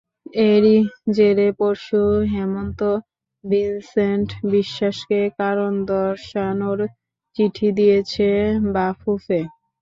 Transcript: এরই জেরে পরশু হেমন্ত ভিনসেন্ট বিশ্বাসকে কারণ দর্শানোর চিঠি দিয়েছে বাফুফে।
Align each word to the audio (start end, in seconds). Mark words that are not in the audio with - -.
এরই 0.49 0.77
জেরে 1.15 1.47
পরশু 1.59 2.01
হেমন্ত 2.33 2.79
ভিনসেন্ট 3.43 4.29
বিশ্বাসকে 4.51 5.19
কারণ 5.39 5.71
দর্শানোর 5.91 6.79
চিঠি 7.35 7.69
দিয়েছে 7.77 8.27
বাফুফে। 8.73 9.41